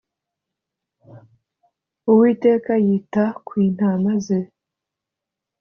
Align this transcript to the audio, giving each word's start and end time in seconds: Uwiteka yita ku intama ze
Uwiteka 2.09 2.71
yita 2.85 3.23
ku 3.45 3.51
intama 3.65 4.11
ze 4.25 4.39